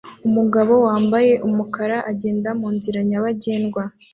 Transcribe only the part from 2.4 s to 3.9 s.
munzira nyabagendwa